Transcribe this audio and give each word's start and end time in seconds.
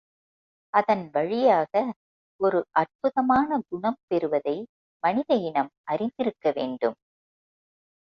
அதன் 0.73 1.03
வழியாக 1.11 1.73
ஒரு 2.39 2.59
அற்புதமான 2.71 3.59
குணம் 3.69 3.99
பெறுவதை 4.07 4.55
மனித 5.03 5.35
இனம் 5.41 5.71
அறிந்திருக்க 5.83 6.51
வேண்டும். 6.55 6.97